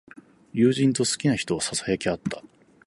[0.51, 2.41] 友人と好きな人をささやき合った。